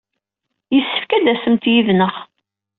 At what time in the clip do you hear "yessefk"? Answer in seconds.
0.75-1.11